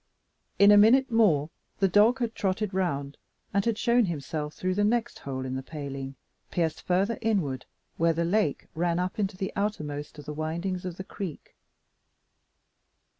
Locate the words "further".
6.81-7.19